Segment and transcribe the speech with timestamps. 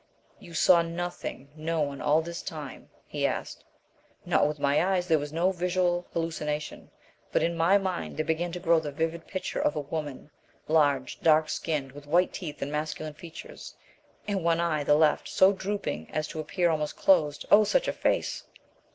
[0.39, 3.63] "You saw nothing no one all this time?" he asked.
[4.25, 5.07] "Not with my eyes.
[5.07, 6.89] There was no visual hallucination.
[7.31, 10.31] But in my mind there began to grow the vivid picture of a woman
[10.67, 13.75] large, dark skinned, with white teeth and masculine features,
[14.27, 17.45] and one eye the left so drooping as to appear almost closed.
[17.51, 18.45] Oh, such a face